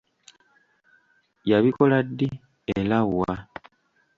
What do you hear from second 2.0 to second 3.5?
ddi era wa?